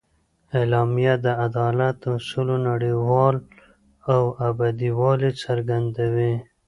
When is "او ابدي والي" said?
4.13-5.31